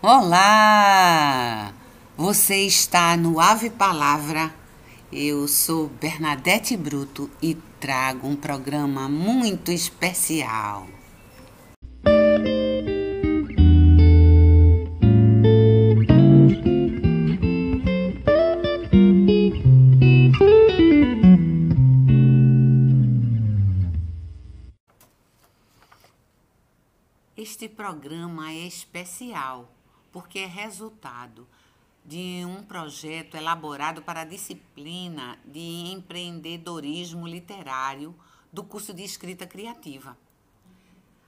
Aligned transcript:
Olá! 0.00 1.74
Você 2.16 2.64
está 2.64 3.16
no 3.16 3.40
Ave 3.40 3.68
Palavra. 3.68 4.54
Eu 5.12 5.48
sou 5.48 5.88
Bernadette 5.88 6.76
Bruto 6.76 7.28
e 7.42 7.56
trago 7.80 8.28
um 8.28 8.36
programa 8.36 9.08
muito 9.08 9.72
especial. 9.72 10.86
Este 27.36 27.68
programa 27.68 28.52
é 28.52 28.64
especial 28.68 29.68
porque 30.12 30.40
é 30.40 30.46
resultado 30.46 31.46
de 32.04 32.42
um 32.46 32.62
projeto 32.62 33.36
elaborado 33.36 34.00
para 34.00 34.22
a 34.22 34.24
disciplina 34.24 35.38
de 35.44 35.92
empreendedorismo 35.92 37.26
literário 37.26 38.14
do 38.52 38.64
curso 38.64 38.94
de 38.94 39.02
escrita 39.02 39.46
criativa. 39.46 40.16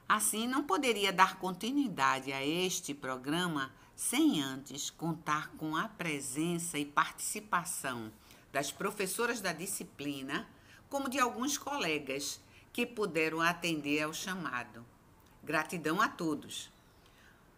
Assim, 0.09 0.47
não 0.47 0.65
poderia 0.65 1.13
dar 1.13 1.39
continuidade 1.39 2.33
a 2.33 2.45
este 2.45 2.95
programa 2.95 3.73
sem 3.95 4.43
antes 4.43 4.89
contar 4.89 5.51
com 5.59 5.77
a 5.77 5.87
presença 5.87 6.79
e 6.79 6.85
participação 6.87 8.11
das 8.51 8.73
professoras 8.73 9.41
da 9.41 9.53
disciplina, 9.53 10.49
como 10.89 11.09
de 11.09 11.21
alguns 11.21 11.59
colegas 11.59 12.41
que 12.73 12.87
puderam 12.87 13.41
atender 13.41 14.03
ao 14.03 14.15
chamado. 14.15 14.85
Gratidão 15.45 16.01
a 16.01 16.09
todos. 16.09 16.71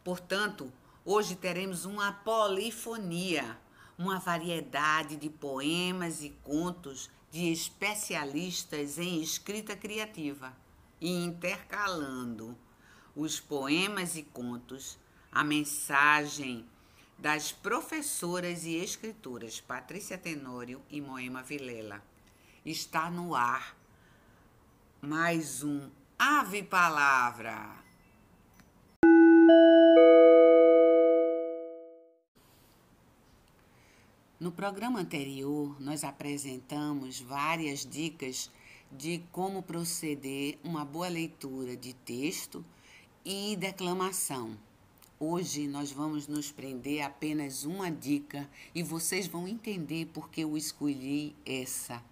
Portanto, 0.03 0.73
Hoje 1.05 1.35
teremos 1.35 1.85
uma 1.85 2.13
polifonia, 2.13 3.59
uma 3.99 4.21
variedade 4.21 5.17
de 5.17 5.29
poemas 5.29 6.23
e 6.23 6.31
contos 6.45 7.11
de 7.29 7.51
especialistas 7.51 8.99
em 8.99 9.21
escrita 9.21 9.75
criativa 9.75 10.57
e 11.01 11.11
intercalando 11.11 12.57
os 13.17 13.41
poemas 13.41 14.15
e 14.15 14.23
contos, 14.23 14.97
a 15.33 15.43
mensagem 15.43 16.65
das 17.19 17.51
professoras 17.51 18.65
e 18.65 18.77
escritoras 18.77 19.61
Patrícia 19.61 20.17
Tenório 20.17 20.81
e 20.89 21.01
Moema 21.01 21.43
Vilela. 21.43 22.01
Está 22.65 23.11
no 23.11 23.35
ar 23.35 23.77
mais 25.01 25.65
um 25.65 25.91
Ave 26.17 26.63
Palavra. 26.63 27.82
No 34.43 34.51
programa 34.51 34.99
anterior, 34.99 35.81
nós 35.81 36.03
apresentamos 36.03 37.21
várias 37.21 37.87
dicas 37.87 38.51
de 38.91 39.23
como 39.31 39.63
proceder 39.63 40.59
uma 40.65 40.85
boa 40.85 41.07
leitura 41.07 41.77
de 41.77 41.93
texto 41.93 42.65
e 43.25 43.55
declamação. 43.55 44.59
Hoje 45.21 45.69
nós 45.69 45.93
vamos 45.93 46.27
nos 46.27 46.51
prender 46.51 47.03
a 47.03 47.07
apenas 47.07 47.63
uma 47.63 47.89
dica 47.89 48.51
e 48.75 48.83
vocês 48.83 49.29
vão 49.29 49.47
entender 49.47 50.07
por 50.07 50.29
que 50.29 50.41
eu 50.41 50.57
escolhi 50.57 51.37
essa. 51.47 52.03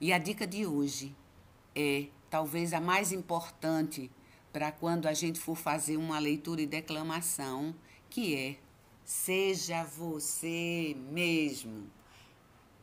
E 0.00 0.12
a 0.12 0.18
dica 0.18 0.48
de 0.48 0.66
hoje 0.66 1.14
é 1.76 2.08
talvez 2.28 2.72
a 2.72 2.80
mais 2.80 3.12
importante 3.12 4.10
para 4.52 4.72
quando 4.72 5.06
a 5.06 5.14
gente 5.14 5.38
for 5.38 5.54
fazer 5.54 5.96
uma 5.96 6.18
leitura 6.18 6.60
e 6.60 6.66
declamação, 6.66 7.72
que 8.10 8.34
é 8.34 8.56
Seja 9.06 9.84
você 9.84 10.96
mesmo. 11.12 11.88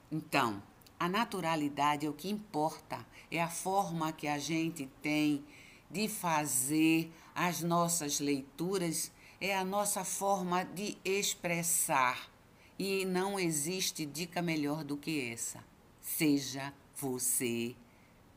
Então, 0.09 0.63
a 0.97 1.09
naturalidade 1.09 2.05
é 2.05 2.09
o 2.09 2.13
que 2.13 2.29
importa, 2.29 3.05
é 3.29 3.41
a 3.43 3.49
forma 3.49 4.13
que 4.13 4.25
a 4.25 4.39
gente 4.39 4.89
tem 5.01 5.43
de 5.91 6.07
fazer 6.07 7.11
as 7.35 7.61
nossas 7.61 8.21
leituras, 8.21 9.11
é 9.41 9.53
a 9.53 9.65
nossa 9.65 10.05
forma 10.05 10.63
de 10.63 10.97
expressar. 11.03 12.31
E 12.79 13.03
não 13.03 13.37
existe 13.37 14.05
dica 14.05 14.41
melhor 14.41 14.85
do 14.85 14.95
que 14.95 15.29
essa. 15.29 15.61
Seja 15.99 16.73
você 16.95 17.75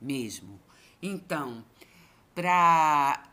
mesmo. 0.00 0.58
Então, 1.00 1.64
para 2.34 3.30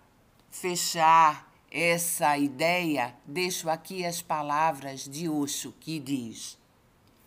fechar 0.51 1.51
essa 1.75 2.37
ideia, 2.37 3.15
deixo 3.25 3.67
aqui 3.67 4.05
as 4.05 4.21
palavras 4.21 5.09
de 5.09 5.27
Osho 5.27 5.73
que 5.79 5.99
diz: 5.99 6.55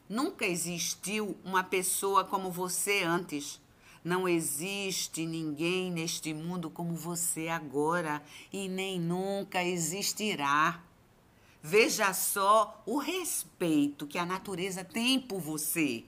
Nunca 0.09 0.47
existiu 0.47 1.37
uma 1.45 1.65
pessoa 1.65 2.25
como 2.25 2.49
você 2.49 3.03
antes. 3.03 3.61
Não 4.05 4.29
existe 4.29 5.27
ninguém 5.27 5.91
neste 5.91 6.33
mundo 6.33 6.71
como 6.71 6.95
você 6.95 7.49
agora 7.49 8.23
e 8.53 8.69
nem 8.69 9.01
nunca 9.01 9.65
existirá. 9.65 10.81
Veja 11.61 12.15
só 12.15 12.81
o 12.87 12.99
respeito 12.99 14.07
que 14.07 14.17
a 14.17 14.25
natureza 14.25 14.85
tem 14.85 15.19
por 15.19 15.41
você. 15.41 16.05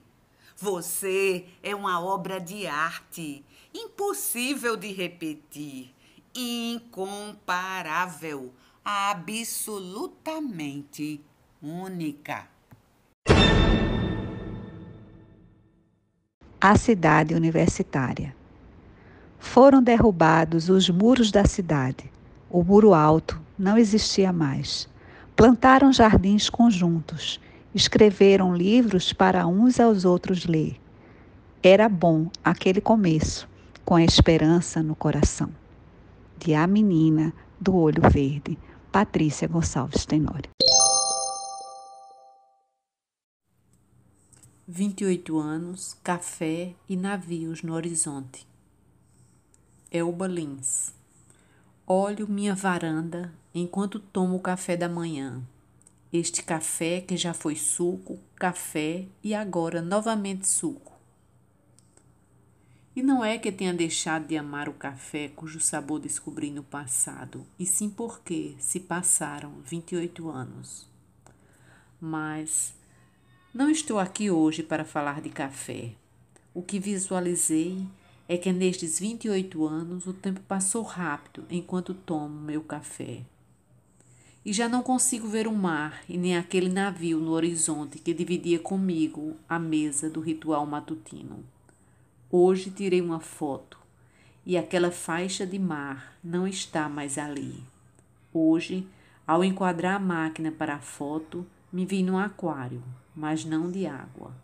Você 0.56 1.44
é 1.60 1.74
uma 1.74 2.00
obra 2.00 2.40
de 2.40 2.68
arte, 2.68 3.44
impossível 3.74 4.76
de 4.76 4.92
repetir 4.92 5.92
incomparável, 6.38 8.52
absolutamente 8.84 11.20
única. 11.60 12.46
A 16.60 16.76
cidade 16.76 17.34
universitária. 17.34 18.36
Foram 19.40 19.82
derrubados 19.82 20.68
os 20.68 20.88
muros 20.88 21.32
da 21.32 21.44
cidade. 21.44 22.08
O 22.48 22.62
muro 22.62 22.94
alto 22.94 23.40
não 23.58 23.76
existia 23.76 24.32
mais. 24.32 24.88
Plantaram 25.34 25.92
jardins 25.92 26.48
conjuntos. 26.48 27.40
Escreveram 27.74 28.54
livros 28.54 29.12
para 29.12 29.44
uns 29.46 29.80
aos 29.80 30.04
outros 30.04 30.46
ler. 30.46 30.80
Era 31.62 31.88
bom 31.88 32.28
aquele 32.44 32.80
começo, 32.80 33.48
com 33.84 33.96
a 33.96 34.04
esperança 34.04 34.82
no 34.82 34.94
coração 34.94 35.57
de 36.38 36.54
A 36.54 36.66
Menina 36.66 37.34
do 37.60 37.74
Olho 37.74 38.02
Verde, 38.10 38.56
Patrícia 38.92 39.48
Gonçalves 39.48 40.06
Tenório. 40.06 40.50
28 44.66 45.38
anos, 45.38 45.96
café 46.02 46.74
e 46.88 46.96
navios 46.96 47.62
no 47.62 47.74
horizonte. 47.74 48.46
Elba 49.90 50.28
Lins. 50.28 50.94
Olho 51.86 52.28
minha 52.28 52.54
varanda 52.54 53.32
enquanto 53.54 53.98
tomo 53.98 54.36
o 54.36 54.40
café 54.40 54.76
da 54.76 54.88
manhã. 54.88 55.42
Este 56.12 56.42
café 56.42 57.00
que 57.00 57.16
já 57.16 57.34
foi 57.34 57.56
suco, 57.56 58.18
café 58.36 59.06
e 59.24 59.34
agora 59.34 59.82
novamente 59.82 60.46
suco. 60.46 60.97
E 62.98 63.02
não 63.02 63.24
é 63.24 63.38
que 63.38 63.52
tenha 63.52 63.72
deixado 63.72 64.26
de 64.26 64.36
amar 64.36 64.68
o 64.68 64.72
café 64.72 65.28
cujo 65.28 65.60
sabor 65.60 66.00
descobri 66.00 66.50
no 66.50 66.64
passado, 66.64 67.46
e 67.56 67.64
sim 67.64 67.88
porque 67.88 68.56
se 68.58 68.80
passaram 68.80 69.52
28 69.64 70.28
anos. 70.28 70.84
Mas 72.00 72.74
não 73.54 73.70
estou 73.70 74.00
aqui 74.00 74.32
hoje 74.32 74.64
para 74.64 74.84
falar 74.84 75.20
de 75.20 75.30
café. 75.30 75.92
O 76.52 76.60
que 76.60 76.80
visualizei 76.80 77.86
é 78.28 78.36
que 78.36 78.52
nestes 78.52 78.98
28 78.98 79.64
anos 79.64 80.08
o 80.08 80.12
tempo 80.12 80.40
passou 80.40 80.82
rápido 80.82 81.46
enquanto 81.48 81.94
tomo 81.94 82.40
meu 82.40 82.62
café. 82.62 83.20
E 84.44 84.52
já 84.52 84.68
não 84.68 84.82
consigo 84.82 85.28
ver 85.28 85.46
o 85.46 85.54
mar 85.54 86.02
e 86.08 86.18
nem 86.18 86.36
aquele 86.36 86.68
navio 86.68 87.20
no 87.20 87.30
horizonte 87.30 88.00
que 88.00 88.12
dividia 88.12 88.58
comigo 88.58 89.36
a 89.48 89.56
mesa 89.56 90.10
do 90.10 90.20
ritual 90.20 90.66
matutino. 90.66 91.44
Hoje 92.30 92.70
tirei 92.70 93.00
uma 93.00 93.20
foto 93.20 93.78
e 94.44 94.58
aquela 94.58 94.90
faixa 94.90 95.46
de 95.46 95.58
mar 95.58 96.18
não 96.22 96.46
está 96.46 96.86
mais 96.86 97.16
ali. 97.16 97.62
Hoje, 98.34 98.86
ao 99.26 99.42
enquadrar 99.42 99.96
a 99.96 99.98
máquina 99.98 100.52
para 100.52 100.74
a 100.74 100.78
foto, 100.78 101.46
me 101.72 101.86
vi 101.86 102.02
num 102.02 102.18
aquário, 102.18 102.82
mas 103.16 103.46
não 103.46 103.70
de 103.70 103.86
água, 103.86 104.34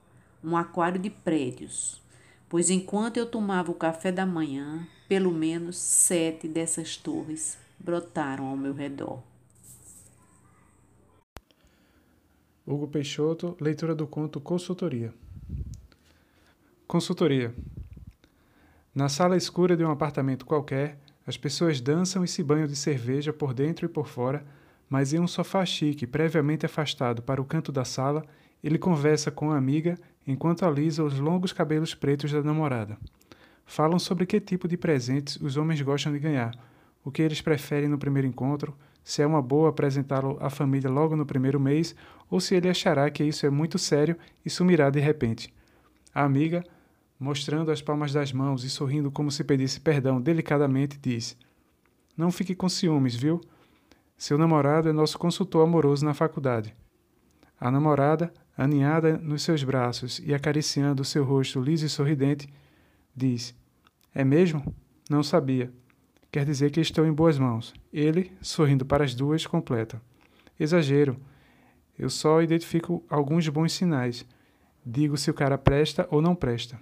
um 0.43 0.57
aquário 0.57 0.99
de 0.99 1.11
prédios, 1.11 2.01
pois 2.49 2.71
enquanto 2.71 3.19
eu 3.19 3.27
tomava 3.27 3.71
o 3.71 3.75
café 3.75 4.11
da 4.11 4.25
manhã, 4.25 4.89
pelo 5.07 5.31
menos 5.31 5.77
sete 5.77 6.49
dessas 6.49 6.97
torres 6.97 7.59
brotaram 7.79 8.47
ao 8.47 8.57
meu 8.57 8.73
redor. 8.73 9.23
Hugo 12.67 12.89
Peixoto, 12.89 13.55
leitura 13.61 13.95
do 13.95 14.07
conto 14.07 14.41
Consultoria. 14.41 15.13
Consultoria. 16.87 17.55
Na 18.95 19.09
sala 19.09 19.37
escura 19.37 19.77
de 19.77 19.85
um 19.85 19.91
apartamento 19.91 20.47
qualquer, 20.47 20.99
as 21.27 21.37
pessoas 21.37 21.81
dançam 21.81 22.23
e 22.23 22.29
se 22.29 22.43
banham 22.43 22.67
de 22.67 22.77
cerveja 22.77 23.33
por 23.33 23.53
dentro 23.53 23.87
e 23.87 23.89
por 23.89 24.07
fora 24.07 24.45
mas 24.89 25.13
em 25.13 25.19
um 25.19 25.27
sofá 25.27 25.65
chique 25.65 26.07
previamente 26.07 26.67
afastado 26.67 27.23
para 27.23 27.41
o 27.41 27.45
canto 27.45 27.73
da 27.73 27.85
sala, 27.85 28.25
ele 28.63 28.79
conversa 28.79 29.31
com 29.31 29.51
a 29.51 29.57
amiga 29.57 29.99
enquanto 30.27 30.65
alisa 30.65 31.03
os 31.03 31.19
longos 31.19 31.53
cabelos 31.53 31.95
pretos 31.95 32.33
da 32.33 32.43
namorada. 32.43 32.97
Falam 33.67 33.99
sobre 33.99 34.27
que 34.27 34.41
tipo 34.41 34.69
de 34.69 34.77
presentes 34.77 35.37
os 35.37 35.57
homens 35.57 35.81
gostam 35.81 36.13
de 36.13 36.19
ganhar, 36.19 36.55
o 37.05 37.11
que 37.11 37.23
eles 37.23 37.41
preferem 37.41 37.89
no 37.89 37.99
primeiro 37.99 38.29
encontro, 38.29 38.77
se 39.03 39.21
é 39.21 39.27
uma 39.27 39.43
boa 39.43 39.71
apresentá-lo 39.71 40.39
à 40.41 40.49
família 40.49 40.89
logo 40.89 41.17
no 41.17 41.27
primeiro 41.27 41.61
mês 41.61 41.95
ou 42.31 42.41
se 42.41 42.55
ele 42.55 42.69
achará 42.69 43.11
que 43.11 43.25
isso 43.25 43.45
é 43.45 43.51
muito 43.51 43.79
sério 43.79 44.17
e 44.45 44.51
sumirá 44.51 44.91
de 44.91 45.01
repente. 45.01 45.53
A 46.15 46.25
amiga, 46.25 46.65
mostrando 47.25 47.71
as 47.71 47.81
palmas 47.81 48.13
das 48.13 48.35
mãos 48.35 48.65
e 48.65 48.71
sorrindo 48.71 49.11
como 49.11 49.31
se 49.31 49.43
pedisse 49.43 49.81
perdão 49.81 50.21
delicadamente, 50.21 50.99
diz: 51.01 51.35
Não 52.15 52.31
fique 52.31 52.55
com 52.55 52.69
ciúmes, 52.69 53.15
viu? 53.15 53.41
Seu 54.15 54.37
namorado 54.37 54.91
é 54.91 54.93
nosso 54.93 55.19
consultor 55.19 55.67
amoroso 55.67 56.05
na 56.05 56.13
faculdade. 56.13 56.77
A 57.59 57.71
namorada, 57.71 58.31
aninhada 58.55 59.17
nos 59.17 59.43
seus 59.43 59.65
braços 59.65 60.21
e 60.23 60.35
acariciando 60.35 61.03
seu 61.03 61.25
rosto 61.25 61.63
liso 61.63 61.87
e 61.87 61.89
sorridente, 61.89 62.47
diz: 63.17 63.55
É 64.15 64.23
mesmo? 64.23 64.75
Não 65.09 65.23
sabia. 65.23 65.73
Quer 66.31 66.45
dizer 66.45 66.71
que 66.71 66.81
estou 66.81 67.07
em 67.07 67.13
boas 67.13 67.39
mãos. 67.39 67.73
Ele, 67.91 68.31
sorrindo 68.43 68.85
para 68.85 69.03
as 69.03 69.15
duas, 69.15 69.47
completa. 69.47 69.99
Exagero. 70.61 71.17
Eu 71.99 72.11
só 72.11 72.43
identifico 72.43 73.03
alguns 73.09 73.49
bons 73.49 73.73
sinais. 73.73 74.27
Digo 74.85 75.17
se 75.17 75.31
o 75.31 75.35
cara 75.35 75.57
presta 75.57 76.07
ou 76.11 76.21
não 76.21 76.35
presta. 76.35 76.79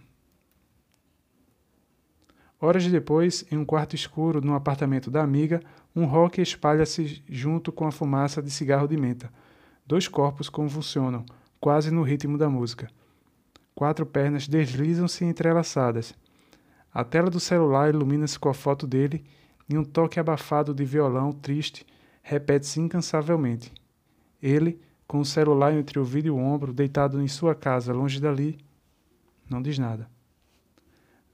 Horas 2.65 2.87
depois, 2.87 3.45
em 3.51 3.57
um 3.57 3.65
quarto 3.65 3.97
escuro 3.97 4.41
no 4.41 4.55
apartamento 4.55 5.11
da 5.11 5.21
amiga, 5.21 5.61
um 5.97 6.05
rock 6.05 6.41
espalha-se 6.41 7.21
junto 7.29 7.73
com 7.73 7.89
a 7.89 7.91
fumaça 7.91 8.41
de 8.41 8.53
cigarro 8.53 8.87
de 8.87 8.97
menta. 8.97 9.33
Dois 9.85 10.07
corpos 10.07 10.49
convulsionam, 10.49 11.27
quase 11.59 11.91
no 11.91 12.05
ritmo 12.05 12.39
da 12.39 12.49
música. 12.49 12.89
Quatro 13.75 14.07
pernas 14.07 14.47
deslizam-se 14.47 15.25
entrelaçadas. 15.25 16.15
A 16.95 17.03
tela 17.03 17.29
do 17.29 17.41
celular 17.41 17.93
ilumina-se 17.93 18.39
com 18.39 18.49
a 18.49 18.55
foto 18.55 18.87
dele 18.87 19.25
e 19.69 19.77
um 19.77 19.83
toque 19.83 20.21
abafado 20.21 20.73
de 20.73 20.85
violão 20.85 21.33
triste 21.33 21.85
repete-se 22.23 22.79
incansavelmente. 22.79 23.73
Ele, 24.41 24.81
com 25.09 25.19
o 25.19 25.25
celular 25.25 25.75
entre 25.75 25.99
o 25.99 26.03
ouvido 26.03 26.29
e 26.29 26.31
o 26.31 26.39
ombro, 26.39 26.73
deitado 26.73 27.21
em 27.21 27.27
sua 27.27 27.57
casa, 27.57 27.93
longe 27.93 28.21
dali, 28.21 28.57
não 29.51 29.61
diz 29.61 29.81
nada. 29.81 30.09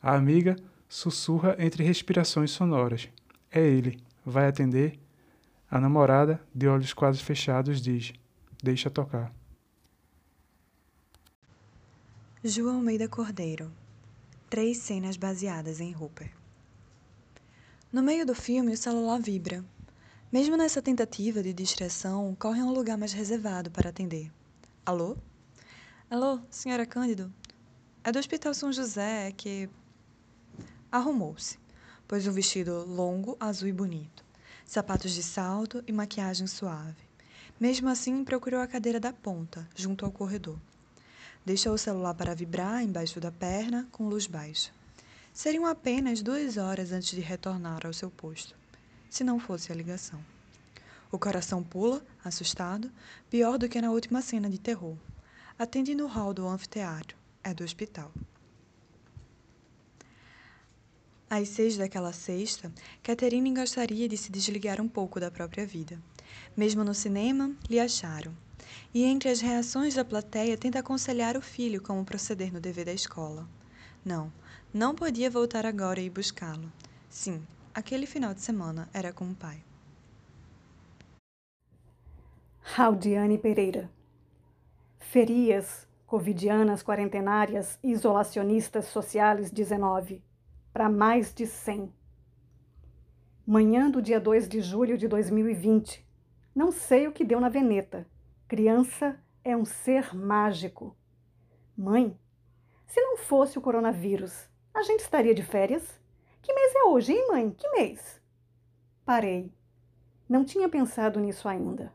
A 0.01 0.15
amiga 0.15 0.57
sussurra 0.89 1.57
entre 1.59 1.85
respirações 1.85 2.51
sonoras. 2.51 3.09
É 3.51 3.61
ele. 3.61 4.03
Vai 4.25 4.49
atender? 4.49 4.99
A 5.71 5.81
namorada, 5.81 6.41
de 6.55 6.67
olhos 6.67 6.93
quase 6.93 7.23
fechados, 7.23 7.81
diz: 7.81 8.13
Deixa 8.63 8.89
tocar. 8.91 9.33
João 12.43 12.77
Almeida 12.77 13.09
Cordeiro. 13.09 13.71
Três 14.49 14.79
cenas 14.79 15.17
baseadas 15.17 15.81
em 15.81 15.95
Hooper. 15.95 16.33
No 17.93 18.03
meio 18.03 18.25
do 18.25 18.35
filme, 18.35 18.73
o 18.73 18.77
celular 18.77 19.21
vibra. 19.21 19.65
Mesmo 20.31 20.57
nessa 20.57 20.81
tentativa 20.81 21.43
de 21.43 21.53
distração, 21.53 22.37
corre 22.39 22.61
a 22.61 22.65
um 22.65 22.73
lugar 22.73 22.99
mais 22.99 23.13
reservado 23.13 23.71
para 23.71 23.91
atender. 23.91 24.31
Alô? 24.85 25.17
Alô, 26.11 26.41
senhora 26.51 26.87
Cândido? 26.87 27.33
É 28.05 28.13
do 28.13 28.19
Hospital 28.19 28.55
São 28.55 28.73
José 28.73 29.33
que. 29.37 29.69
Arrumou-se, 30.91 31.59
pôs 32.07 32.27
um 32.27 32.33
vestido 32.33 32.83
longo, 32.87 33.37
azul 33.39 33.69
e 33.69 33.73
bonito, 33.73 34.25
sapatos 34.65 35.13
de 35.13 35.23
salto 35.23 35.85
e 35.87 35.93
maquiagem 35.93 36.47
suave. 36.47 36.97
Mesmo 37.61 37.91
assim, 37.91 38.25
procurou 38.25 38.59
a 38.61 38.67
cadeira 38.67 38.99
da 38.99 39.13
ponta, 39.13 39.69
junto 39.77 40.07
ao 40.07 40.11
corredor. 40.11 40.59
Deixou 41.45 41.75
o 41.75 41.79
celular 41.79 42.15
para 42.15 42.35
vibrar 42.35 42.83
embaixo 42.83 43.21
da 43.21 43.31
perna, 43.31 43.87
com 43.93 44.09
luz 44.09 44.27
baixa. 44.27 44.71
Seriam 45.31 45.67
apenas 45.67 46.23
duas 46.23 46.57
horas 46.57 46.91
antes 46.91 47.11
de 47.11 47.21
retornar 47.21 47.87
ao 47.87 47.93
seu 47.93 48.11
posto, 48.11 48.57
se 49.11 49.23
não 49.23 49.39
fosse 49.39 49.71
a 49.71 49.75
ligação. 49.75 50.25
O 51.13 51.19
coração 51.19 51.63
pula, 51.63 52.03
assustado, 52.25 52.91
pior 53.29 53.59
do 53.59 53.69
que 53.69 53.81
na 53.83 53.91
última 53.91 54.23
cena 54.23 54.49
de 54.49 54.59
terror. 54.59 54.97
Atende 55.59 55.95
no 55.95 56.07
hall 56.07 56.33
do 56.33 56.49
anfiteatro. 56.49 57.15
É 57.45 57.53
do 57.53 57.63
hospital. 57.63 58.11
Às 61.31 61.49
seis 61.49 61.77
daquela 61.77 62.11
sexta, 62.11 62.73
Catherine 63.03 63.53
gostaria 63.53 64.09
de 64.09 64.17
se 64.17 64.33
desligar 64.33 64.81
um 64.81 64.89
pouco 64.89 65.21
da 65.21 65.31
própria 65.31 65.67
vida. 65.67 66.01
Mesmo 66.57 66.83
no 66.83 66.95
cinema, 66.95 67.55
lhe 67.69 67.79
acharam. 67.79 68.33
E 68.95 69.05
entre 69.05 69.29
as 69.29 69.43
reações 69.43 69.95
da 69.95 70.05
plateia, 70.05 70.57
tenta 70.57 70.79
aconselhar 70.79 71.37
o 71.37 71.43
filho 71.43 71.83
como 71.83 72.03
proceder 72.03 72.51
no 72.51 72.61
dever 72.61 72.87
da 72.87 72.95
escola. 72.95 73.47
Não, 74.03 74.33
não 74.73 74.95
podia 74.95 75.31
voltar 75.31 75.67
agora 75.67 76.01
e 76.01 76.09
buscá-lo. 76.09 76.73
Sim, 77.11 77.43
aquele 77.75 78.07
final 78.07 78.33
de 78.33 78.41
semana 78.41 78.89
era 78.95 79.13
com 79.13 79.31
o 79.31 79.35
pai. 79.35 79.63
Raudiane 82.63 83.37
Pereira. 83.37 83.91
Ferias, 84.99 85.87
covidianas, 86.07 86.83
quarentenárias 86.83 87.79
isolacionistas 87.83 88.87
sociais 88.87 89.51
19, 89.51 90.23
para 90.79 90.89
mais 90.89 91.35
de 91.35 91.45
100. 91.45 91.93
Manhã 93.45 93.91
do 93.91 94.01
dia 94.01 94.21
2 94.21 94.49
de 94.49 94.61
julho 94.61 94.97
de 94.97 95.09
2020. 95.09 96.07
Não 96.55 96.71
sei 96.71 97.09
o 97.09 97.13
que 97.13 97.25
deu 97.25 97.41
na 97.41 97.49
veneta. 97.49 98.07
Criança 98.47 99.21
é 99.43 99.57
um 99.57 99.65
ser 99.65 100.15
mágico. 100.15 100.97
Mãe, 101.77 102.17
se 102.87 103.01
não 103.01 103.17
fosse 103.17 103.59
o 103.59 103.61
coronavírus, 103.61 104.49
a 104.73 104.85
gente 104.85 105.01
estaria 105.01 105.35
de 105.35 105.43
férias? 105.43 106.01
Que 106.41 106.55
mês 106.55 106.73
é 106.77 106.85
hoje, 106.85 107.13
hein, 107.13 107.27
mãe? 107.27 107.51
Que 107.51 107.69
mês? 107.71 108.23
Parei. 109.05 109.53
Não 110.29 110.45
tinha 110.45 110.69
pensado 110.69 111.19
nisso 111.19 111.49
ainda. 111.49 111.93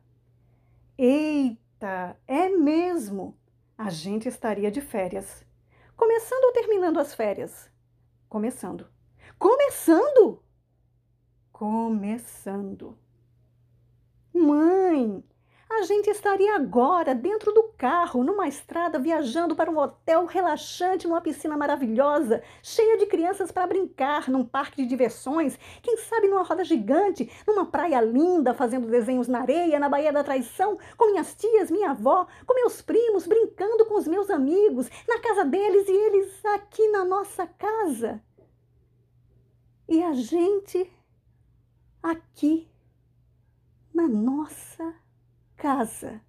Eita, 0.98 2.20
é 2.28 2.50
mesmo! 2.50 3.38
A 3.78 3.90
gente 3.90 4.28
estaria 4.28 4.70
de 4.70 4.82
férias. 4.82 5.46
Começando 5.96 6.44
ou 6.44 6.52
terminando 6.52 7.00
as 7.00 7.16
férias? 7.16 7.72
Começando. 8.34 8.88
Começando? 9.38 10.42
Começando. 11.52 12.98
Mãe, 14.34 15.24
a 15.80 15.84
gente 15.84 16.10
estaria 16.10 16.56
agora 16.56 17.16
dentro 17.16 17.52
do 17.52 17.64
carro, 17.78 18.24
numa 18.24 18.48
estrada, 18.48 19.00
viajando 19.00 19.56
para 19.56 19.70
um 19.70 19.78
hotel 19.78 20.26
relaxante, 20.26 21.08
numa 21.08 21.22
piscina 21.22 21.58
maravilhosa, 21.58 22.42
cheia 22.62 22.98
de 22.98 23.06
crianças 23.06 23.52
para 23.52 23.68
brincar, 23.68 24.30
num 24.30 24.46
parque 24.46 24.82
de 24.82 24.88
diversões, 24.88 25.58
quem 25.82 25.98
sabe 25.98 26.28
numa 26.28 26.44
roda 26.44 26.64
gigante, 26.64 27.32
numa 27.48 27.66
praia 27.66 28.02
linda, 28.02 28.54
fazendo 28.54 28.88
desenhos 28.88 29.28
na 29.28 29.42
areia, 29.42 29.80
na 29.80 29.90
Baía 29.90 30.14
da 30.14 30.24
Traição, 30.24 30.78
com 30.98 31.12
minhas 31.12 31.34
tias, 31.36 31.72
minha 31.72 31.92
avó, 31.92 32.28
com 32.46 32.54
meus 32.54 32.82
primos, 32.82 33.26
brincando 33.26 33.86
com 33.86 33.98
os 33.98 34.08
meus 34.08 34.30
amigos, 34.30 34.90
na 35.08 35.20
casa 35.20 35.44
deles 35.46 35.88
e 35.88 35.92
eles 35.92 36.46
aqui 36.46 36.88
na 36.90 37.04
nossa 37.04 37.48
casa. 37.48 38.22
E 39.88 40.04
a 40.04 40.14
gente 40.14 40.92
aqui 42.02 42.68
na 43.94 44.08
nossa 44.08 45.03
casa. 45.64 46.20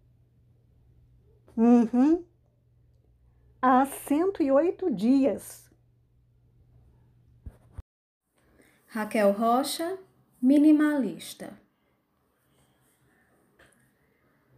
Uhum. 1.57 2.25
Há 3.61 3.85
108 3.85 4.95
dias. 4.95 5.69
Raquel 8.87 9.33
Rocha, 9.33 9.99
minimalista. 10.41 11.53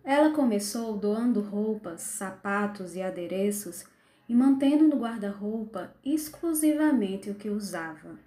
Ela 0.05 0.35
começou 0.35 0.99
doando 0.99 1.41
roupas, 1.41 2.03
sapatos 2.03 2.95
e 2.95 3.01
adereços 3.01 3.87
e 4.29 4.35
mantendo 4.35 4.87
no 4.89 4.99
guarda-roupa 4.99 5.95
exclusivamente 6.05 7.31
o 7.31 7.35
que 7.35 7.49
usava. 7.49 8.19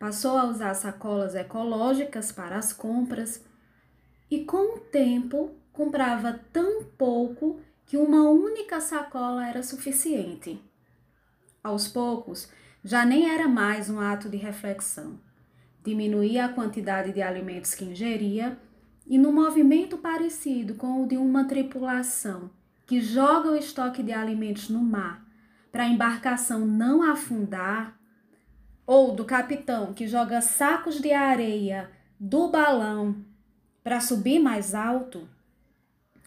Passou 0.00 0.38
a 0.38 0.46
usar 0.46 0.72
sacolas 0.72 1.34
ecológicas 1.34 2.32
para 2.32 2.56
as 2.56 2.72
compras 2.72 3.46
e 4.30 4.44
com 4.44 4.76
o 4.76 4.80
tempo 4.80 5.50
comprava 5.72 6.40
tão 6.52 6.84
pouco 6.84 7.60
que 7.86 7.96
uma 7.96 8.28
única 8.28 8.80
sacola 8.80 9.46
era 9.46 9.62
suficiente. 9.62 10.60
Aos 11.62 11.88
poucos, 11.88 12.50
já 12.84 13.04
nem 13.04 13.30
era 13.30 13.48
mais 13.48 13.88
um 13.88 13.98
ato 13.98 14.28
de 14.28 14.36
reflexão. 14.36 15.18
Diminuía 15.84 16.46
a 16.46 16.48
quantidade 16.48 17.12
de 17.12 17.22
alimentos 17.22 17.74
que 17.74 17.84
ingeria 17.84 18.58
e, 19.06 19.16
num 19.16 19.32
movimento 19.32 19.96
parecido 19.96 20.74
com 20.74 21.02
o 21.02 21.08
de 21.08 21.16
uma 21.16 21.44
tripulação 21.44 22.50
que 22.86 23.00
joga 23.00 23.50
o 23.50 23.56
estoque 23.56 24.02
de 24.02 24.12
alimentos 24.12 24.68
no 24.68 24.80
mar 24.80 25.26
para 25.70 25.84
a 25.84 25.88
embarcação 25.88 26.66
não 26.66 27.02
afundar, 27.02 27.98
ou 28.86 29.14
do 29.14 29.24
capitão 29.24 29.92
que 29.92 30.06
joga 30.06 30.40
sacos 30.40 31.00
de 31.00 31.12
areia 31.12 31.90
do 32.18 32.48
balão 32.48 33.16
para 33.88 34.00
subir 34.00 34.38
mais 34.38 34.74
alto, 34.74 35.26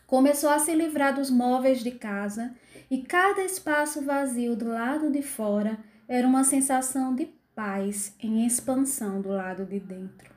começou 0.07 0.49
a 0.49 0.57
se 0.57 0.73
livrar 0.73 1.13
dos 1.13 1.29
móveis 1.29 1.83
de 1.83 1.91
casa 1.91 2.55
e 2.89 3.03
cada 3.03 3.43
espaço 3.43 4.03
vazio 4.03 4.55
do 4.55 4.69
lado 4.69 5.11
de 5.11 5.21
fora 5.21 5.77
era 6.07 6.27
uma 6.27 6.43
sensação 6.43 7.13
de 7.13 7.27
paz 7.53 8.15
em 8.19 8.47
expansão 8.47 9.21
do 9.21 9.29
lado 9.29 9.63
de 9.63 9.79
dentro. 9.79 10.33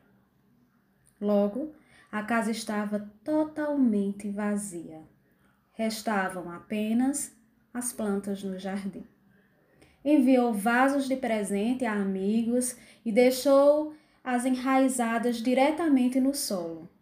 Logo, 1.19 1.73
a 2.13 2.23
casa 2.23 2.51
estava 2.51 3.11
totalmente 3.25 4.29
vazia. 4.29 5.01
Restavam 5.73 6.53
apenas 6.53 7.35
as 7.73 7.91
plantas 7.91 8.45
no 8.45 8.59
jardim. 8.59 9.07
Enviou 10.05 10.53
vasos 10.53 11.09
de 11.09 11.17
presente 11.17 11.87
a 11.87 11.95
amigos 11.95 12.77
e 13.03 13.11
deixou 13.11 13.95
as 14.23 14.45
enraizadas 14.45 15.39
diretamente 15.39 16.21
no 16.21 16.35
solo. 16.35 16.93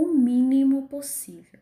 O 0.00 0.06
mínimo 0.06 0.86
possível. 0.86 1.58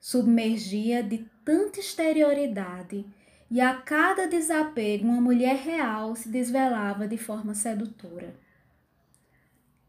Submergia 0.00 1.00
de 1.00 1.18
tanta 1.44 1.78
exterioridade 1.78 3.06
e 3.48 3.60
a 3.60 3.72
cada 3.72 4.26
desapego 4.26 5.06
uma 5.06 5.20
mulher 5.20 5.54
real 5.54 6.16
se 6.16 6.28
desvelava 6.28 7.06
de 7.06 7.16
forma 7.16 7.54
sedutora. 7.54 8.34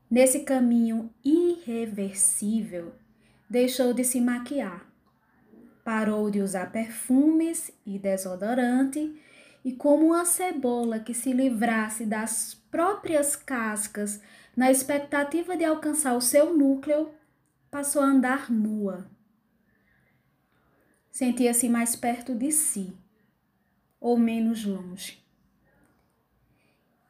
Nesse 0.07 0.41
caminho 0.41 1.11
irreversível, 1.25 2.93
deixou 3.49 3.91
de 3.91 4.03
se 4.03 4.21
maquiar, 4.21 4.87
parou 5.83 6.29
de 6.29 6.41
usar 6.41 6.71
perfumes 6.71 7.71
e 7.83 7.97
desodorante 7.97 9.19
e, 9.65 9.71
como 9.71 10.09
uma 10.09 10.25
cebola 10.25 10.99
que 10.99 11.15
se 11.15 11.33
livrasse 11.33 12.05
das 12.05 12.53
próprias 12.69 13.35
cascas 13.35 14.21
na 14.55 14.69
expectativa 14.69 15.57
de 15.57 15.65
alcançar 15.65 16.15
o 16.15 16.21
seu 16.21 16.55
núcleo, 16.55 17.09
passou 17.71 18.01
a 18.01 18.05
andar 18.05 18.51
nua. 18.51 19.09
Sentia-se 21.09 21.69
mais 21.69 21.95
perto 21.95 22.35
de 22.35 22.51
si 22.51 22.93
ou 23.99 24.17
menos 24.17 24.65
longe. 24.65 25.23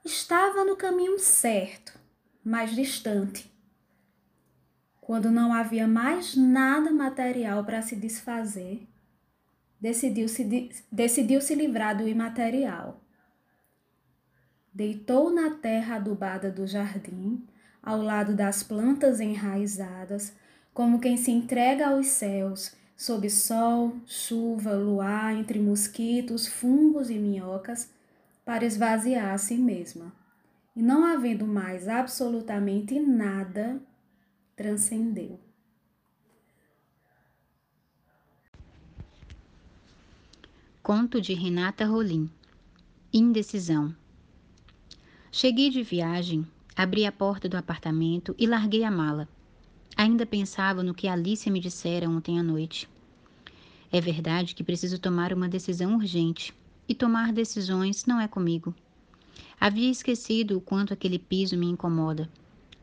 Estava 0.06 0.64
no 0.64 0.76
caminho 0.76 1.18
certo, 1.18 2.00
mas 2.44 2.76
distante. 2.76 3.52
Quando 5.00 5.32
não 5.32 5.54
havia 5.54 5.88
mais 5.88 6.36
nada 6.36 6.92
material 6.92 7.64
para 7.64 7.82
se 7.82 7.96
desfazer, 7.96 8.88
decidiu 9.80 10.28
se, 10.28 10.70
decidiu 10.92 11.42
se 11.42 11.56
livrar 11.56 11.98
do 11.98 12.08
imaterial. 12.08 13.02
Deitou 14.74 15.32
na 15.32 15.52
terra 15.52 15.96
adubada 15.96 16.52
do 16.52 16.68
jardim, 16.68 17.46
ao 17.82 18.02
lado 18.02 18.36
das 18.36 18.64
plantas 18.64 19.20
enraizadas, 19.20 20.34
como 20.74 21.00
quem 21.00 21.18
se 21.18 21.32
entrega 21.32 21.90
aos 21.90 22.08
céus 22.08 22.76
sob 22.96 23.28
sol, 23.30 23.96
chuva, 24.06 24.74
luar, 24.76 25.36
entre 25.36 25.60
mosquitos, 25.60 26.48
fungos 26.48 27.10
e 27.10 27.16
minhocas, 27.16 27.90
para 28.46 28.64
esvaziar 28.64 29.34
a 29.34 29.38
si 29.40 29.58
mesma. 29.58 30.14
E 30.76 30.84
não 30.84 31.04
havendo 31.04 31.48
mais 31.48 31.88
absolutamente 31.88 33.00
nada, 33.00 33.82
transcendeu. 34.56 35.40
Conto 40.84 41.20
de 41.20 41.34
Renata 41.34 41.86
Rolim 41.86 42.30
Indecisão 43.14 43.96
Cheguei 45.32 45.70
de 45.70 45.82
viagem, 45.82 46.46
abri 46.76 47.06
a 47.06 47.12
porta 47.12 47.48
do 47.50 47.58
apartamento 47.58 48.36
e 48.38 48.46
larguei 48.46 48.84
a 48.84 48.92
mala. 48.92 49.28
Ainda 50.02 50.26
pensava 50.26 50.82
no 50.82 50.96
que 50.96 51.08
Alice 51.08 51.48
me 51.52 51.60
dissera 51.60 52.10
ontem 52.10 52.40
à 52.40 52.42
noite. 52.42 52.90
É 53.92 54.02
verdade 54.02 54.56
que 54.56 54.64
preciso 54.64 54.98
tomar 54.98 55.32
uma 55.32 55.48
decisão 55.48 55.94
urgente, 55.94 56.56
e 56.90 56.96
tomar 56.96 57.32
decisões 57.32 58.08
não 58.08 58.20
é 58.20 58.28
comigo. 58.28 58.74
Havia 59.60 59.92
esquecido 59.92 60.58
o 60.58 60.60
quanto 60.60 60.92
aquele 60.92 61.20
piso 61.20 61.56
me 61.56 61.68
incomoda. 61.68 62.28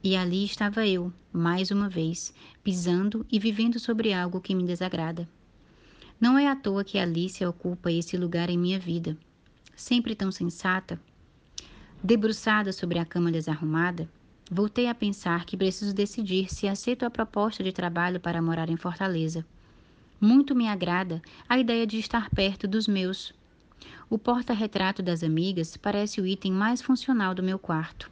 E 0.00 0.14
ali 0.14 0.44
estava 0.44 0.87
eu, 0.87 1.12
mais 1.32 1.72
uma 1.72 1.88
vez, 1.88 2.32
pisando 2.62 3.26
e 3.28 3.37
vivendo 3.40 3.80
sobre 3.80 4.12
algo 4.12 4.40
que 4.40 4.54
me 4.54 4.62
desagrada. 4.62 5.28
Não 6.20 6.38
é 6.38 6.46
à 6.46 6.54
toa 6.54 6.84
que 6.84 7.00
Alice 7.00 7.44
ocupa 7.44 7.90
esse 7.90 8.16
lugar 8.16 8.48
em 8.48 8.56
minha 8.56 8.78
vida. 8.78 9.18
Sempre 9.75 10.14
tão 10.14 10.30
sensata. 10.30 11.00
Debruçada 12.00 12.72
sobre 12.72 13.00
a 13.00 13.04
cama 13.04 13.32
desarrumada, 13.32 14.08
Voltei 14.50 14.87
a 14.87 14.95
pensar 14.95 15.45
que 15.45 15.59
preciso 15.59 15.95
decidir 15.95 16.50
se 16.50 16.67
aceito 16.67 17.05
a 17.05 17.11
proposta 17.11 17.62
de 17.62 17.71
trabalho 17.71 18.19
para 18.19 18.40
morar 18.40 18.71
em 18.71 18.78
Fortaleza. 18.78 19.45
Muito 20.19 20.55
me 20.55 20.67
agrada 20.67 21.21
a 21.47 21.59
ideia 21.59 21.87
de 21.87 21.99
estar 21.99 22.31
perto 22.31 22.67
dos 22.67 22.88
meus. 22.88 23.35
O 24.09 24.19
porta-retrato 24.19 25.02
das 25.02 25.23
amigas 25.23 25.76
parece 25.76 26.19
o 26.19 26.26
item 26.26 26.50
mais 26.50 26.81
funcional 26.81 27.35
do 27.35 27.43
meu 27.43 27.59
quarto. 27.59 28.11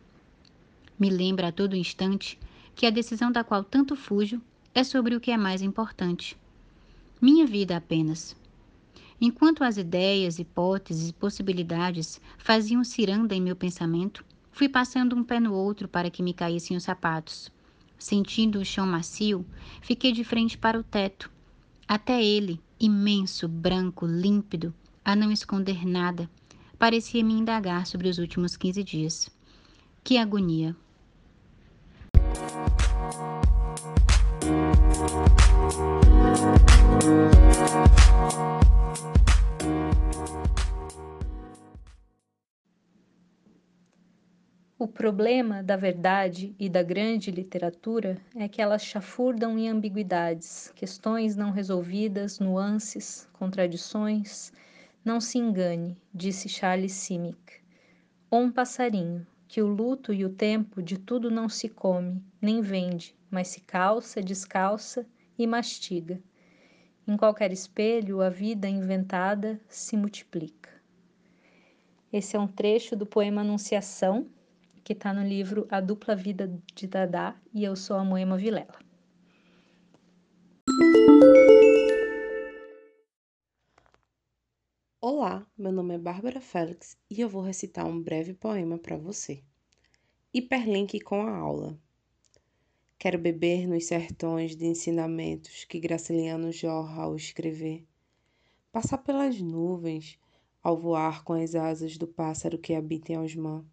Me 0.98 1.08
lembra 1.08 1.48
a 1.48 1.52
todo 1.52 1.74
instante 1.74 2.38
que 2.74 2.84
a 2.84 2.90
decisão 2.90 3.32
da 3.32 3.42
qual 3.42 3.64
tanto 3.64 3.96
fujo 3.96 4.38
é 4.74 4.84
sobre 4.84 5.16
o 5.16 5.20
que 5.20 5.30
é 5.30 5.38
mais 5.38 5.62
importante. 5.62 6.36
Minha 7.18 7.46
vida 7.46 7.74
apenas. 7.78 8.36
Enquanto 9.18 9.64
as 9.64 9.78
ideias, 9.78 10.38
hipóteses 10.38 11.08
e 11.08 11.14
possibilidades 11.14 12.20
faziam 12.36 12.84
ciranda 12.84 13.34
em 13.34 13.40
meu 13.40 13.56
pensamento, 13.56 14.22
Fui 14.56 14.70
passando 14.70 15.14
um 15.14 15.22
pé 15.22 15.38
no 15.38 15.52
outro 15.52 15.86
para 15.86 16.08
que 16.08 16.22
me 16.22 16.32
caíssem 16.32 16.78
os 16.78 16.84
sapatos. 16.84 17.52
Sentindo 17.98 18.58
o 18.58 18.64
chão 18.64 18.86
macio, 18.86 19.44
fiquei 19.82 20.12
de 20.12 20.24
frente 20.24 20.56
para 20.56 20.80
o 20.80 20.82
teto. 20.82 21.30
Até 21.86 22.24
ele, 22.24 22.58
imenso, 22.80 23.46
branco, 23.46 24.06
límpido, 24.06 24.72
a 25.04 25.14
não 25.14 25.30
esconder 25.30 25.86
nada, 25.86 26.26
parecia 26.78 27.22
me 27.22 27.34
indagar 27.34 27.86
sobre 27.86 28.08
os 28.08 28.16
últimos 28.16 28.56
quinze 28.56 28.82
dias. 28.82 29.28
Que 30.02 30.16
agonia! 30.16 30.74
O 44.78 44.86
problema 44.86 45.62
da 45.62 45.74
verdade 45.74 46.54
e 46.58 46.68
da 46.68 46.82
grande 46.82 47.30
literatura 47.30 48.18
é 48.34 48.46
que 48.46 48.60
elas 48.60 48.84
chafurdam 48.84 49.58
em 49.58 49.70
ambiguidades, 49.70 50.70
questões 50.76 51.34
não 51.34 51.50
resolvidas, 51.50 52.38
nuances, 52.38 53.26
contradições. 53.32 54.52
Não 55.02 55.18
se 55.18 55.38
engane, 55.38 55.96
disse 56.12 56.46
Charles 56.46 56.92
Simic. 56.92 57.54
Ou 58.30 58.42
um 58.42 58.52
passarinho, 58.52 59.26
que 59.48 59.62
o 59.62 59.66
luto 59.66 60.12
e 60.12 60.26
o 60.26 60.28
tempo 60.28 60.82
de 60.82 60.98
tudo 60.98 61.30
não 61.30 61.48
se 61.48 61.70
come, 61.70 62.22
nem 62.38 62.60
vende, 62.60 63.16
mas 63.30 63.48
se 63.48 63.62
calça, 63.62 64.20
descalça 64.20 65.06
e 65.38 65.46
mastiga. 65.46 66.20
Em 67.08 67.16
qualquer 67.16 67.50
espelho, 67.50 68.20
a 68.20 68.28
vida 68.28 68.68
inventada 68.68 69.58
se 69.70 69.96
multiplica. 69.96 70.68
Esse 72.12 72.36
é 72.36 72.38
um 72.38 72.46
trecho 72.46 72.94
do 72.94 73.06
poema 73.06 73.40
Anunciação, 73.40 74.26
que 74.86 74.92
está 74.92 75.12
no 75.12 75.26
livro 75.26 75.66
A 75.68 75.80
Dupla 75.80 76.14
Vida 76.14 76.46
de 76.72 76.86
Dadá 76.86 77.36
e 77.52 77.64
eu 77.64 77.74
sou 77.74 77.96
a 77.96 78.04
Moema 78.04 78.38
Vilela. 78.38 78.72
Olá, 85.00 85.44
meu 85.58 85.72
nome 85.72 85.96
é 85.96 85.98
Bárbara 85.98 86.40
Félix 86.40 86.96
e 87.10 87.20
eu 87.20 87.28
vou 87.28 87.42
recitar 87.42 87.84
um 87.84 88.00
breve 88.00 88.32
poema 88.32 88.78
para 88.78 88.96
você. 88.96 89.42
Hiperlink 90.32 91.00
com 91.00 91.20
a 91.20 91.36
aula. 91.36 91.76
Quero 92.96 93.18
beber 93.18 93.66
nos 93.66 93.86
sertões 93.86 94.54
de 94.54 94.66
ensinamentos 94.66 95.64
que 95.64 95.80
Graciliano 95.80 96.52
jorra 96.52 97.02
ao 97.02 97.16
escrever. 97.16 97.84
Passar 98.70 98.98
pelas 98.98 99.40
nuvens 99.40 100.16
ao 100.62 100.78
voar 100.78 101.24
com 101.24 101.32
as 101.32 101.56
asas 101.56 101.98
do 101.98 102.06
pássaro 102.06 102.56
que 102.56 102.72
habita 102.72 103.12
em 103.12 103.18
Osmã 103.18 103.66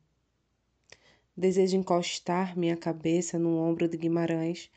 Desejo 1.36 1.76
encostar 1.78 2.56
minha 2.56 2.78
cabeça 2.78 3.40
no 3.40 3.58
ombro 3.58 3.88
de 3.88 3.98
Guimarães 3.98 4.70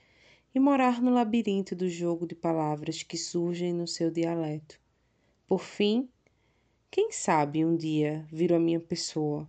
e 0.54 0.58
morar 0.58 1.02
no 1.02 1.12
labirinto 1.12 1.76
do 1.76 1.86
jogo 1.86 2.26
de 2.26 2.34
palavras 2.34 3.02
que 3.02 3.18
surgem 3.18 3.75
no 3.75 3.86
seu 3.86 4.10
dialeto. 4.10 4.80
Por 5.46 5.60
fim, 5.60 6.08
quem 6.90 7.12
sabe 7.12 7.62
um 7.62 7.76
dia 7.76 8.26
viro 8.32 8.54
a 8.56 8.58
minha 8.58 8.80
pessoa 8.80 9.46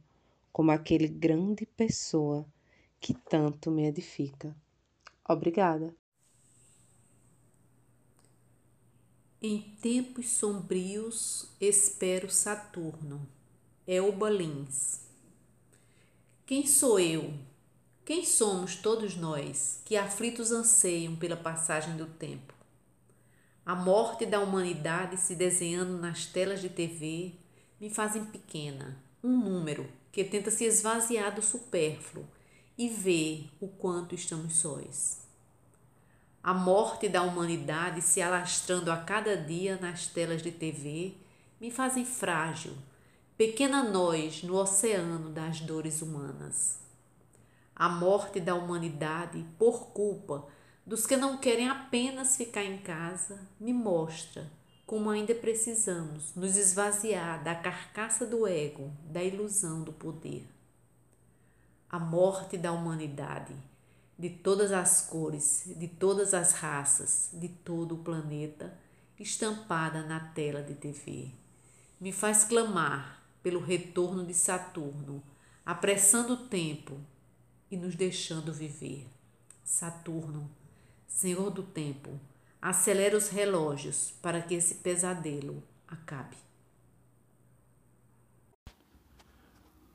como 0.52 0.70
aquele 0.70 1.08
grande 1.08 1.66
pessoa 1.66 2.46
que 3.00 3.14
tanto 3.14 3.72
me 3.72 3.86
edifica. 3.86 4.54
Obrigada. 5.28 5.96
Em 9.42 9.62
tempos 9.82 10.30
sombrios 10.32 11.56
espero 11.62 12.30
Saturno. 12.30 13.26
Elba 13.88 14.30
Lins 14.30 15.07
quem 16.48 16.66
sou 16.66 16.98
eu? 16.98 17.34
Quem 18.06 18.24
somos 18.24 18.78
todos 18.78 19.18
nós 19.18 19.82
que 19.84 19.98
aflitos 19.98 20.50
anseiam 20.50 21.14
pela 21.14 21.36
passagem 21.36 21.98
do 21.98 22.06
tempo? 22.06 22.54
A 23.66 23.76
morte 23.76 24.26
da 24.26 24.40
humanidade 24.40 25.18
se 25.18 25.36
desenhando 25.36 25.98
nas 25.98 26.26
telas 26.26 26.62
de 26.62 26.70
TV 26.70 27.34
me 27.82 27.90
fazem 27.90 28.24
pequena, 28.24 28.98
um 29.22 29.38
número 29.38 29.92
que 30.10 30.24
tenta 30.24 30.50
se 30.50 30.64
esvaziar 30.64 31.36
do 31.36 31.42
supérfluo 31.42 32.26
e 32.78 32.88
ver 32.88 33.50
o 33.60 33.68
quanto 33.68 34.16
estamos 34.16 34.56
sóis. 34.56 35.28
A 36.42 36.54
morte 36.54 37.10
da 37.10 37.24
humanidade 37.24 38.02
se 38.02 38.22
alastrando 38.22 38.90
a 38.90 38.96
cada 38.96 39.36
dia 39.36 39.78
nas 39.82 40.08
telas 40.08 40.42
de 40.42 40.54
TV 40.54 41.14
me 41.60 41.70
fazem 41.70 42.06
frágil, 42.06 42.72
pequena 43.38 43.84
nós 43.84 44.42
no 44.42 44.56
oceano 44.56 45.30
das 45.30 45.60
dores 45.60 46.02
humanas. 46.02 46.80
A 47.76 47.88
morte 47.88 48.40
da 48.40 48.56
humanidade 48.56 49.46
por 49.60 49.90
culpa 49.90 50.48
dos 50.84 51.06
que 51.06 51.16
não 51.16 51.38
querem 51.38 51.70
apenas 51.70 52.36
ficar 52.36 52.64
em 52.64 52.80
casa 52.80 53.48
me 53.60 53.72
mostra 53.72 54.50
como 54.88 55.10
ainda 55.10 55.36
precisamos 55.36 56.34
nos 56.34 56.56
esvaziar 56.56 57.44
da 57.44 57.54
carcaça 57.54 58.26
do 58.26 58.48
ego, 58.48 58.92
da 59.04 59.22
ilusão 59.22 59.84
do 59.84 59.92
poder. 59.92 60.48
A 61.90 62.00
morte 62.00 62.58
da 62.58 62.72
humanidade, 62.72 63.54
de 64.18 64.30
todas 64.30 64.72
as 64.72 65.02
cores, 65.02 65.64
de 65.78 65.88
todas 65.90 66.34
as 66.34 66.54
raças, 66.54 67.30
de 67.34 67.50
todo 67.50 67.96
o 67.96 68.04
planeta, 68.04 68.74
estampada 69.20 70.04
na 70.04 70.22
tela 70.22 70.64
de 70.64 70.74
TV, 70.74 71.32
me 72.00 72.14
faz 72.14 72.46
clamar 72.46 73.17
pelo 73.48 73.62
retorno 73.62 74.26
de 74.26 74.34
Saturno, 74.34 75.24
apressando 75.66 76.34
o 76.34 76.48
tempo 76.48 77.00
e 77.72 77.78
nos 77.78 77.96
deixando 77.96 78.52
viver. 78.52 79.08
Saturno, 79.64 80.52
Senhor 81.08 81.50
do 81.50 81.64
tempo, 81.64 82.20
acelera 82.62 83.16
os 83.16 83.30
relógios 83.30 84.14
para 84.22 84.42
que 84.42 84.54
esse 84.54 84.76
pesadelo 84.76 85.64
acabe. 85.88 86.36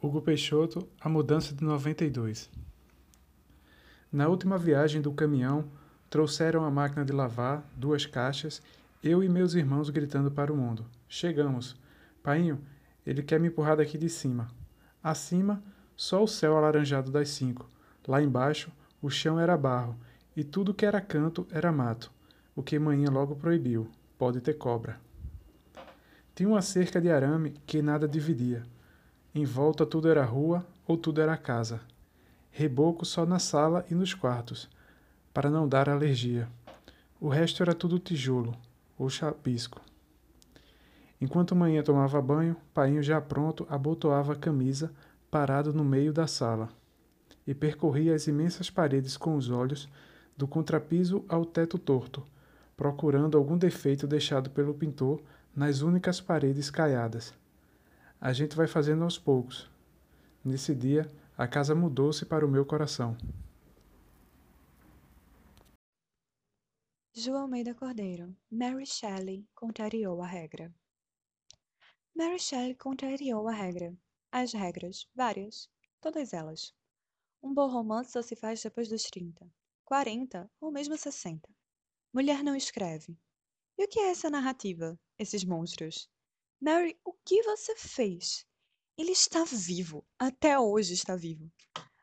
Hugo 0.01 0.23
Peixoto, 0.23 0.89
A 0.99 1.11
Mudança 1.11 1.55
de 1.55 1.63
92. 1.63 2.49
Na 4.11 4.29
última 4.29 4.57
viagem 4.57 5.03
do 5.03 5.13
caminhão, 5.13 5.71
trouxeram 6.09 6.65
a 6.65 6.71
máquina 6.71 7.05
de 7.05 7.13
lavar, 7.13 7.71
duas 7.77 8.07
caixas, 8.07 8.63
eu 9.05 9.23
e 9.23 9.29
meus 9.29 9.53
irmãos 9.53 9.91
gritando 9.91 10.31
para 10.31 10.51
o 10.51 10.57
mundo. 10.57 10.87
Chegamos. 11.07 11.77
Painho, 12.23 12.59
ele 13.07 13.23
quer 13.23 13.39
me 13.41 13.49
empurrar 13.49 13.77
daqui 13.77 13.99
de 13.99 14.09
cima. 14.09 14.49
Acima, 15.03 15.63
só 15.97 16.23
o 16.23 16.29
céu 16.29 16.57
alaranjado 16.57 17.11
das 17.11 17.31
cinco. 17.31 17.69
Lá 18.07 18.23
embaixo, 18.23 18.71
o 19.01 19.11
chão 19.11 19.39
era 19.39 19.57
barro, 19.57 19.97
e 20.37 20.43
tudo 20.43 20.75
que 20.75 20.87
era 20.87 21.01
canto 21.01 21.47
era 21.51 21.71
mato 21.71 22.11
o 22.55 22.63
que 22.63 22.79
manhã 22.79 23.11
logo 23.11 23.35
proibiu: 23.35 23.89
pode 24.19 24.41
ter 24.41 24.55
cobra. 24.55 25.01
Tinha 26.35 26.49
uma 26.49 26.63
cerca 26.63 27.01
de 27.01 27.11
arame 27.11 27.55
que 27.67 27.83
nada 27.83 28.09
dividia. 28.09 28.63
Em 29.35 29.45
volta 29.45 29.87
tudo 29.87 30.09
era 30.09 30.25
rua 30.25 30.67
ou 30.87 30.97
tudo 30.97 31.21
era 31.21 31.37
casa. 31.37 31.81
Reboco 32.51 33.05
só 33.05 33.25
na 33.25 33.39
sala 33.39 33.85
e 33.91 33.95
nos 33.95 34.13
quartos, 34.13 34.69
para 35.33 35.51
não 35.51 35.67
dar 35.67 35.89
alergia. 35.89 36.49
O 37.21 37.29
resto 37.29 37.63
era 37.63 37.75
tudo 37.75 37.99
tijolo 37.99 38.55
ou 38.99 39.09
chapisco. 39.09 39.81
Enquanto 41.23 41.55
manhã 41.55 41.85
tomava 41.85 42.21
banho, 42.21 42.57
painho 42.75 43.01
já 43.01 43.21
pronto 43.21 43.65
abotoava 43.71 44.33
a 44.33 44.37
camisa, 44.37 44.93
parado 45.31 45.73
no 45.73 45.85
meio 45.85 46.13
da 46.13 46.27
sala, 46.27 46.69
e 47.47 47.55
percorria 47.55 48.13
as 48.13 48.27
imensas 48.27 48.69
paredes 48.69 49.17
com 49.17 49.37
os 49.37 49.49
olhos, 49.49 49.89
do 50.37 50.49
contrapiso 50.49 51.25
ao 51.29 51.45
teto 51.45 51.79
torto, 51.79 52.25
procurando 52.77 53.39
algum 53.39 53.57
defeito 53.57 54.05
deixado 54.05 54.51
pelo 54.51 54.75
pintor 54.75 55.23
nas 55.55 55.81
únicas 55.81 56.21
paredes 56.21 56.71
caiadas. 56.71 57.33
A 58.21 58.33
gente 58.33 58.57
vai 58.57 58.67
fazendo 58.67 59.05
aos 59.05 59.17
poucos. 59.17 59.71
Nesse 60.45 60.75
dia, 60.75 61.09
a 61.39 61.47
casa 61.47 61.73
mudou-se 61.73 62.27
para 62.27 62.45
o 62.45 62.51
meu 62.51 62.67
coração. 62.67 63.17
João 67.15 67.43
Almeida 67.43 67.73
Cordeiro. 67.77 68.35
Mary 68.51 68.87
Shelley 68.87 69.47
contrariou 69.55 70.21
a 70.21 70.27
regra. 70.27 70.75
Mary 72.15 72.39
Shelley 72.39 72.75
contrariou 72.75 73.49
a 73.49 73.53
regra. 73.53 73.97
As 74.31 74.53
regras, 74.53 75.09
várias, 75.15 75.71
todas 75.99 76.35
elas. 76.35 76.75
Um 77.43 77.55
bom 77.55 77.69
romance 77.69 78.13
só 78.13 78.21
se 78.21 78.37
faz 78.37 78.63
depois 78.63 78.89
dos 78.89 79.05
30, 79.05 79.51
40 79.85 80.51
ou 80.61 80.71
mesmo 80.71 80.97
60. 80.97 81.49
Mulher 82.13 82.45
não 82.45 82.55
escreve. 82.55 83.19
E 83.79 83.85
o 83.85 83.89
que 83.89 83.99
é 83.99 84.11
essa 84.11 84.29
narrativa, 84.29 85.01
esses 85.19 85.43
monstros? 85.43 86.07
Mary, 86.61 87.01
o 87.03 87.15
que 87.25 87.43
você 87.45 87.75
fez? 87.77 88.47
Ele 88.97 89.13
está 89.13 89.45
vivo, 89.45 90.07
até 90.19 90.59
hoje 90.59 90.93
está 90.93 91.17
vivo. 91.17 91.51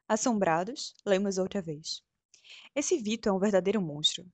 Assombrados, 0.08 0.96
lemos 1.06 1.38
outra 1.38 1.62
vez. 1.62 2.02
Esse 2.74 2.98
Vito 2.98 3.30
é 3.30 3.32
um 3.32 3.40
verdadeiro 3.40 3.80
monstro. 3.80 4.26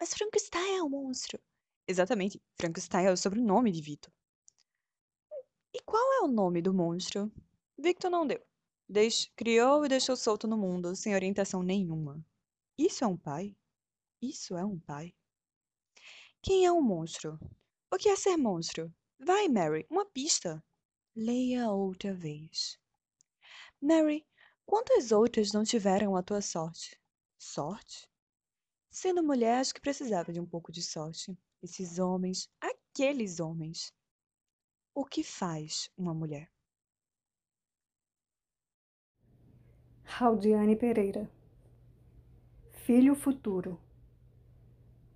Mas 0.00 0.12
Frankenstein 0.12 0.78
é 0.78 0.82
um 0.82 0.90
monstro. 0.90 1.40
Exatamente, 1.86 2.42
Frankenstein 2.56 3.06
é 3.06 3.12
o 3.12 3.16
sobrenome 3.16 3.70
de 3.70 3.80
Vito. 3.80 4.12
E 5.74 5.82
qual 5.82 6.12
é 6.12 6.20
o 6.20 6.28
nome 6.28 6.62
do 6.62 6.72
monstro? 6.72 7.32
Victor 7.76 8.08
não 8.08 8.24
deu. 8.24 8.40
Deix... 8.88 9.28
Criou 9.34 9.84
e 9.84 9.88
deixou 9.88 10.16
solto 10.16 10.46
no 10.46 10.56
mundo, 10.56 10.94
sem 10.94 11.16
orientação 11.16 11.64
nenhuma. 11.64 12.24
Isso 12.78 13.02
é 13.02 13.08
um 13.08 13.16
pai? 13.16 13.56
Isso 14.22 14.56
é 14.56 14.64
um 14.64 14.78
pai? 14.78 15.12
Quem 16.40 16.64
é 16.64 16.70
um 16.70 16.80
monstro? 16.80 17.40
O 17.92 17.96
que 17.96 18.08
é 18.08 18.14
ser 18.14 18.36
monstro? 18.36 18.94
Vai, 19.18 19.48
Mary, 19.48 19.84
uma 19.90 20.06
pista. 20.06 20.62
Leia 21.16 21.68
outra 21.68 22.14
vez. 22.14 22.78
Mary, 23.80 24.24
quantas 24.64 25.10
outras 25.10 25.50
não 25.50 25.64
tiveram 25.64 26.14
a 26.14 26.22
tua 26.22 26.40
sorte? 26.40 26.96
Sorte? 27.36 28.08
Sendo 28.92 29.24
mulher, 29.24 29.58
acho 29.58 29.74
que 29.74 29.80
precisava 29.80 30.32
de 30.32 30.38
um 30.38 30.46
pouco 30.46 30.70
de 30.70 30.82
sorte. 30.82 31.36
Esses 31.60 31.98
homens, 31.98 32.48
aqueles 32.60 33.40
homens. 33.40 33.92
O 34.96 35.04
que 35.04 35.24
faz 35.24 35.90
uma 35.98 36.14
mulher? 36.14 36.48
Raudiane 40.04 40.76
Pereira. 40.76 41.28
Filho 42.70 43.16
futuro. 43.16 43.76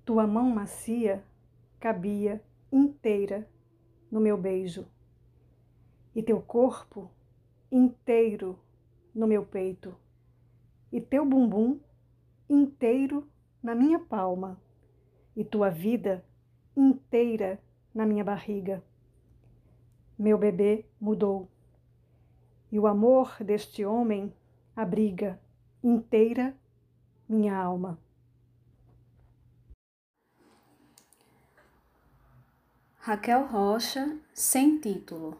Tua 0.05 0.27
mão 0.27 0.51
macia 0.51 1.25
cabia 1.79 2.43
inteira 2.73 3.49
no 4.11 4.19
meu 4.19 4.37
beijo, 4.37 4.85
e 6.13 6.25
teu 6.25 6.43
corpo 6.43 7.09
inteiro 7.71 8.59
no 9.15 9.29
meu 9.29 9.47
peito, 9.47 9.97
e 10.91 11.01
teu 11.01 11.25
bumbum 11.25 11.79
inteiro 12.51 13.31
na 13.63 13.77
minha 13.77 14.01
palma, 14.01 14.61
e 15.37 15.45
tua 15.45 15.71
vida 15.71 16.25
inteira 16.77 17.63
na 17.95 18.05
minha 18.05 18.25
barriga. 18.25 18.83
Meu 20.19 20.37
bebê 20.37 20.85
mudou, 21.01 21.49
e 22.73 22.79
o 22.79 22.89
amor 22.89 23.37
deste 23.41 23.85
homem 23.85 24.35
abriga 24.75 25.39
inteira 25.83 26.55
minha 27.29 27.57
alma. 27.57 27.99
Raquel 32.99 33.47
Rocha, 33.47 34.19
sem 34.35 34.79
título. 34.81 35.39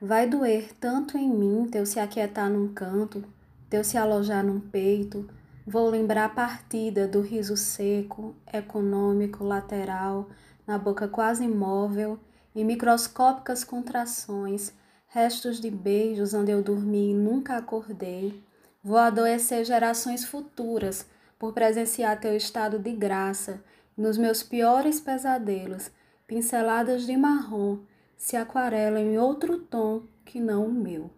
Vai 0.00 0.28
doer 0.28 0.74
tanto 0.74 1.16
em 1.16 1.28
mim 1.28 1.66
teu 1.68 1.86
se 1.86 1.98
aquietar 1.98 2.50
num 2.50 2.72
canto, 2.74 3.24
teu 3.70 3.82
se 3.82 3.96
alojar 3.96 4.44
num 4.44 4.60
peito. 4.60 5.28
Vou 5.66 5.88
lembrar 5.88 6.26
a 6.26 6.28
partida 6.28 7.08
do 7.08 7.22
riso 7.22 7.56
seco, 7.56 8.36
econômico, 8.52 9.42
lateral, 9.42 10.28
na 10.66 10.76
boca 10.76 11.08
quase 11.08 11.44
imóvel, 11.44 12.20
e 12.54 12.62
microscópicas 12.64 13.64
contrações, 13.64 14.72
restos 15.08 15.60
de 15.60 15.70
beijos 15.70 16.34
onde 16.34 16.50
eu 16.50 16.62
dormi 16.62 17.10
e 17.10 17.14
nunca 17.14 17.56
acordei. 17.56 18.42
Vou 18.82 18.98
adoecer 18.98 19.64
gerações 19.64 20.24
futuras 20.24 21.06
por 21.38 21.52
presenciar 21.52 22.20
teu 22.20 22.36
estado 22.36 22.78
de 22.78 22.92
graça 22.92 23.62
nos 23.96 24.16
meus 24.16 24.42
piores 24.42 25.00
pesadelos, 25.00 25.90
pinceladas 26.26 27.06
de 27.06 27.16
marrom 27.16 27.78
se 28.16 28.36
aquarelam 28.36 28.98
em 28.98 29.18
outro 29.18 29.58
tom 29.58 30.02
que 30.24 30.40
não 30.40 30.66
o 30.66 30.72
meu. 30.72 31.10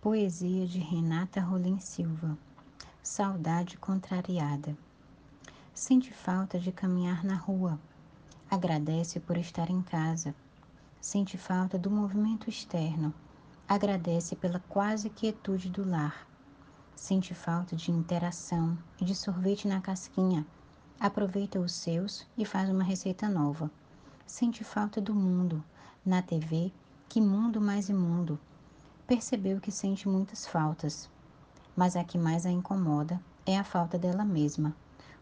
Poesia 0.00 0.66
de 0.66 0.78
Renata 0.78 1.40
Rolim 1.40 1.78
Silva. 1.78 2.38
Saudade 3.02 3.76
contrariada. 3.76 4.76
Sente 5.74 6.12
falta 6.12 6.58
de 6.58 6.72
caminhar 6.72 7.24
na 7.24 7.36
rua. 7.36 7.78
Agradece 8.50 9.20
por 9.20 9.38
estar 9.38 9.70
em 9.70 9.80
casa. 9.80 10.34
Sente 11.00 11.38
falta 11.38 11.78
do 11.78 11.90
movimento 11.90 12.50
externo. 12.50 13.14
Agradece 13.66 14.34
pela 14.34 14.58
quase 14.68 15.08
quietude 15.08 15.70
do 15.70 15.88
lar. 15.88 16.26
Sente 16.94 17.34
falta 17.34 17.76
de 17.76 17.90
interação 17.90 18.76
e 19.00 19.04
de 19.04 19.14
sorvete 19.14 19.68
na 19.68 19.80
casquinha. 19.80 20.44
Aproveita 20.98 21.58
os 21.58 21.72
seus 21.72 22.26
e 22.36 22.44
faz 22.44 22.68
uma 22.68 22.82
receita 22.84 23.28
nova. 23.28 23.70
Sente 24.26 24.64
falta 24.64 25.00
do 25.00 25.14
mundo. 25.14 25.64
Na 26.04 26.20
TV, 26.20 26.72
que 27.08 27.20
mundo 27.20 27.60
mais 27.60 27.88
imundo. 27.88 28.38
Percebeu 29.06 29.60
que 29.60 29.72
sente 29.72 30.08
muitas 30.08 30.46
faltas, 30.46 31.08
mas 31.74 31.96
a 31.96 32.04
que 32.04 32.18
mais 32.18 32.44
a 32.44 32.50
incomoda 32.50 33.20
é 33.46 33.56
a 33.56 33.64
falta 33.64 33.98
dela 33.98 34.24
mesma. 34.24 34.76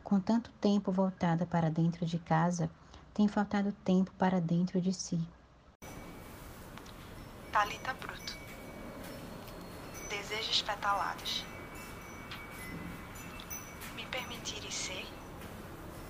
Com 0.09 0.19
tanto 0.19 0.51
tempo 0.53 0.91
voltada 0.91 1.45
para 1.45 1.69
dentro 1.69 2.07
de 2.07 2.19
casa, 2.19 2.71
tem 3.13 3.29
faltado 3.29 3.73
tempo 3.85 4.11
para 4.13 4.41
dentro 4.41 4.81
de 4.81 4.91
si. 4.91 5.21
Talita 7.53 7.93
Bruto. 7.93 8.35
Desejos 10.09 10.63
petalados. 10.63 11.45
Me 13.95 14.07
permitir 14.07 14.73
ser, 14.73 15.07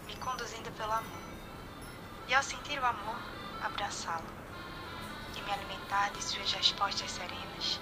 me 0.07 0.15
conduzindo 0.19 0.71
pelo 0.77 0.93
amor. 0.93 1.23
E 2.29 2.35
ao 2.35 2.43
sentir 2.45 2.79
o 2.79 2.87
amor, 2.87 3.19
abraçá-lo. 3.65 4.31
E 5.37 5.43
me 5.43 5.51
alimentar 5.51 6.13
de 6.13 6.23
suas 6.23 6.53
respostas 6.53 7.11
serenas, 7.11 7.81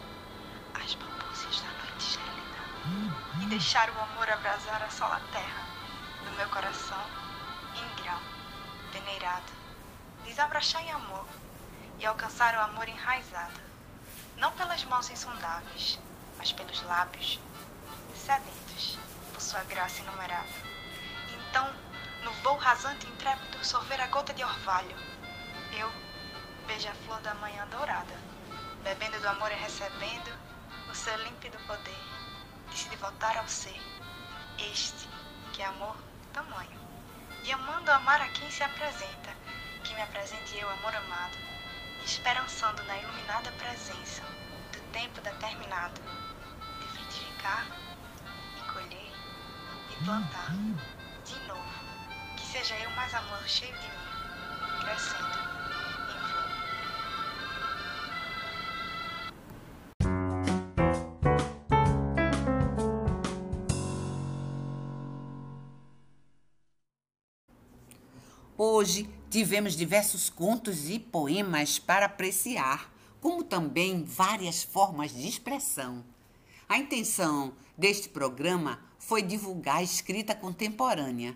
as 0.83 0.94
balbúcias 0.94 1.61
da 1.61 1.68
noite 1.85 2.14
gélida. 2.14 3.44
E 3.44 3.46
deixar 3.50 3.90
o 3.90 4.00
amor 4.00 4.31
abrasar 4.31 4.83
a 4.83 4.88
sola 4.88 5.20
terra 5.31 5.76
do 6.27 6.33
meu 6.37 6.49
coração, 6.49 7.03
em 7.77 8.03
grão, 8.03 8.21
veneirado. 8.93 9.53
Desabrochar 10.25 10.83
em 10.83 10.91
amor 10.91 11.25
e 11.99 12.05
alcançar 12.05 12.55
o 12.57 12.61
amor 12.61 12.89
enraizado, 12.89 13.61
não 14.37 14.51
pelas 14.53 14.85
mãos 14.85 15.09
insondáveis, 15.09 15.99
mas 16.37 16.53
pelos 16.53 16.83
lábios, 16.83 17.39
sedentos 18.15 18.99
por 19.33 19.41
sua 19.41 19.62
graça 19.65 20.03
inumerável. 20.03 20.67
Então, 21.49 21.73
no 22.25 22.33
voo 22.43 22.57
rasante 22.57 23.07
e 23.07 23.11
intrépido, 23.11 23.65
sorver 23.65 24.01
a 24.01 24.09
gota 24.09 24.35
de 24.35 24.43
orvalho, 24.43 24.97
eu, 25.73 25.91
beija-flor 26.67 27.21
da 27.21 27.35
manhã 27.35 27.67
dourada, 27.69 28.15
bebendo 28.83 29.21
do 29.21 29.29
amor 29.29 29.53
e 29.53 29.55
recebendo 29.55 30.37
o 30.91 30.95
seu 30.95 31.17
límpido 31.23 31.57
poder, 31.67 32.03
decidi 32.71 32.97
voltar 32.97 33.37
ao 33.37 33.47
ser, 33.49 33.81
este, 34.59 35.09
que 35.53 35.62
é 35.62 35.67
amor 35.67 36.06
tamanho, 36.37 36.79
e 37.44 37.51
amando 37.51 37.90
amar 37.90 38.20
a 38.20 38.29
quem 38.29 38.51
se 38.51 38.62
apresenta, 38.62 39.31
que 39.83 39.94
me 39.94 40.03
apresente 40.03 40.59
eu, 40.59 40.68
amor 40.68 40.94
amado, 40.94 41.35
esperançando 42.05 42.83
na 42.85 42.99
iluminada 42.99 43.51
presença 43.53 44.22
do 44.70 44.81
tempo 44.92 45.18
determinado 45.22 45.99
de 46.79 46.88
frutificar 46.88 47.66
e 48.59 48.70
colher 48.70 49.12
e 49.90 50.05
plantar 50.05 50.53
de 51.25 51.38
novo, 51.49 52.37
que 52.37 52.46
seja 52.46 52.77
eu 52.81 52.90
mais 52.90 53.14
amor 53.14 53.42
cheio 53.49 53.75
de 53.79 53.88
mim, 53.88 54.15
Hoje 68.79 69.09
tivemos 69.31 69.75
diversos 69.75 70.29
contos 70.29 70.91
e 70.91 70.99
poemas 70.99 71.79
para 71.79 72.05
apreciar, 72.05 72.93
como 73.23 73.43
também 73.43 74.05
várias 74.05 74.62
formas 74.62 75.15
de 75.15 75.27
expressão. 75.27 76.05
A 76.69 76.77
intenção 76.77 77.55
deste 77.75 78.07
programa 78.07 78.79
foi 78.99 79.23
divulgar 79.23 79.77
a 79.77 79.83
escrita 79.83 80.35
contemporânea, 80.35 81.35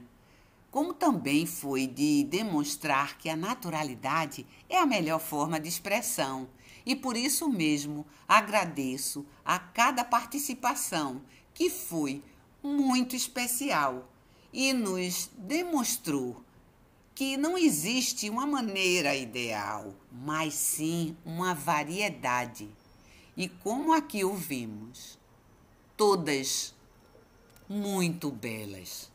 como 0.71 0.93
também 0.93 1.47
foi 1.47 1.87
de 1.87 2.25
demonstrar 2.25 3.17
que 3.17 3.31
a 3.31 3.37
naturalidade 3.37 4.47
é 4.69 4.77
a 4.77 4.85
melhor 4.85 5.19
forma 5.19 5.59
de 5.59 5.71
expressão. 5.71 6.47
E 6.85 6.95
por 6.95 7.17
isso 7.17 7.49
mesmo 7.49 8.05
agradeço 8.29 9.25
a 9.43 9.59
cada 9.59 10.05
participação, 10.05 11.23
que 11.55 11.71
foi 11.71 12.23
muito 12.63 13.17
especial 13.17 14.11
e 14.53 14.75
nos 14.75 15.31
demonstrou 15.39 16.45
que 17.21 17.37
não 17.37 17.59
existe 17.59 18.31
uma 18.31 18.47
maneira 18.47 19.15
ideal, 19.15 19.95
mas 20.11 20.55
sim 20.55 21.15
uma 21.23 21.53
variedade. 21.53 22.67
E 23.37 23.47
como 23.47 23.93
aqui 23.93 24.25
ouvimos, 24.25 25.19
todas 25.99 26.75
muito 27.69 28.31
belas. 28.31 29.13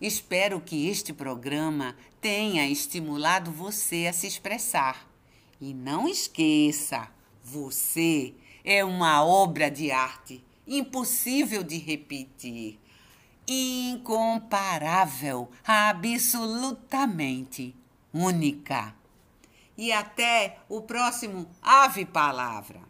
Espero 0.00 0.60
que 0.60 0.88
este 0.88 1.12
programa 1.12 1.96
tenha 2.20 2.68
estimulado 2.68 3.52
você 3.52 4.08
a 4.08 4.12
se 4.12 4.26
expressar. 4.26 5.08
E 5.60 5.72
não 5.72 6.08
esqueça, 6.08 7.08
você 7.44 8.34
é 8.64 8.84
uma 8.84 9.24
obra 9.24 9.70
de 9.70 9.92
arte 9.92 10.42
impossível 10.66 11.62
de 11.62 11.78
repetir 11.78 12.80
incomparável, 13.48 15.50
absolutamente 15.64 17.74
única. 18.12 18.94
E 19.76 19.92
até 19.92 20.58
o 20.68 20.82
próximo 20.82 21.48
Ave 21.62 22.04
Palavra. 22.06 22.80